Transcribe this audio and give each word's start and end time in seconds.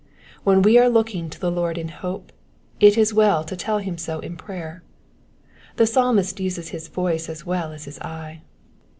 When 0.43 0.63
we 0.63 0.79
are 0.79 0.89
looking 0.89 1.29
to 1.29 1.39
the 1.39 1.51
Lord 1.51 1.77
in 1.77 1.89
hope, 1.89 2.31
it 2.79 2.97
is 2.97 3.13
well 3.13 3.43
to 3.43 3.55
tell 3.55 3.77
him 3.77 3.99
so 3.99 4.19
in 4.19 4.35
prayer: 4.35 4.81
the 5.75 5.85
Psalmist 5.85 6.39
uses 6.39 6.69
his 6.69 6.87
voice 6.87 7.29
as 7.29 7.45
well 7.45 7.71
as 7.71 7.83
his 7.85 7.99
eye. 7.99 8.41